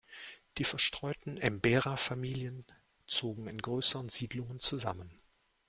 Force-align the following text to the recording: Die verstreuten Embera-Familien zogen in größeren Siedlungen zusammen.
Die 0.57 0.63
verstreuten 0.63 1.37
Embera-Familien 1.37 2.65
zogen 3.05 3.47
in 3.47 3.59
größeren 3.59 4.09
Siedlungen 4.09 4.59
zusammen. 4.59 5.11